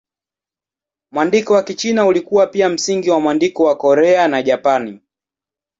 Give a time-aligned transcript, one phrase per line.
[1.11, 5.01] Mwandiko wa Kichina ulikuwa pia msingi wa mwandiko wa Korea na Japani.